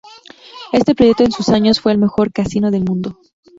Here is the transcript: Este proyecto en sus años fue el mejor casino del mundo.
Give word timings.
Este 0.73 0.95
proyecto 0.95 1.23
en 1.23 1.31
sus 1.31 1.49
años 1.49 1.79
fue 1.79 1.91
el 1.91 1.99
mejor 1.99 2.31
casino 2.33 2.71
del 2.71 2.85
mundo. 2.85 3.19